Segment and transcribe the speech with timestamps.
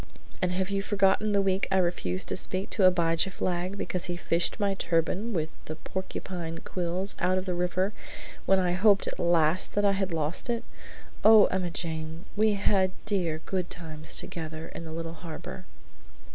[0.41, 4.17] "And have you forgotten the week I refused to speak to Abijah Flagg because he
[4.17, 7.93] fished my turban with the porcupine quills out of the river
[8.47, 10.63] when I hoped at last that I had lost it!
[11.23, 15.65] Oh, Emma Jane, we had dear good times together in the little harbor.'"